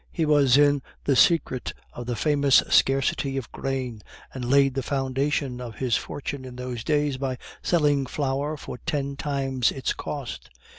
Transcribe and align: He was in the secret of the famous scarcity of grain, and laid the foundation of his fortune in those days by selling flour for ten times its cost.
He 0.11 0.25
was 0.25 0.57
in 0.57 0.81
the 1.03 1.15
secret 1.15 1.73
of 1.93 2.07
the 2.07 2.15
famous 2.15 2.63
scarcity 2.71 3.37
of 3.37 3.51
grain, 3.51 4.01
and 4.33 4.49
laid 4.49 4.73
the 4.73 4.81
foundation 4.81 5.61
of 5.61 5.75
his 5.75 5.95
fortune 5.95 6.43
in 6.43 6.55
those 6.55 6.83
days 6.83 7.17
by 7.19 7.37
selling 7.61 8.07
flour 8.07 8.57
for 8.57 8.79
ten 8.79 9.15
times 9.15 9.71
its 9.71 9.93
cost. 9.93 10.49